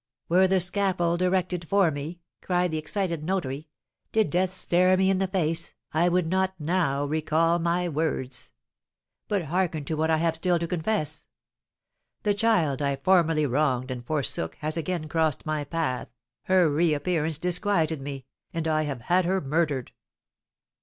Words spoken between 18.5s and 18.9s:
and I